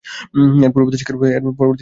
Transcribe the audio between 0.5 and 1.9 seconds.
এর পরবর্তী শিকার হবে ব্রুস ওয়েন।